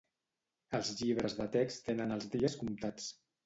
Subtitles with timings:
[0.77, 3.15] Els llibres de text tenen els dies comptats.